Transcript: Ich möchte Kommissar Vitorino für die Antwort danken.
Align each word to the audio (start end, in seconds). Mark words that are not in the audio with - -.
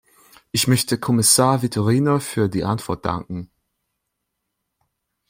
Ich 0.51 0.67
möchte 0.67 0.97
Kommissar 0.97 1.61
Vitorino 1.61 2.19
für 2.19 2.49
die 2.49 2.63
Antwort 2.63 3.05
danken. 3.05 3.51